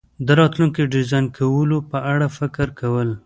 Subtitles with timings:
[0.25, 3.09] د راتلونکي ډیزاین کولو په اړه فکر کول